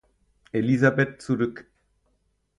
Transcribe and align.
Elisabeth 0.51 1.21
zurück. 1.21 1.67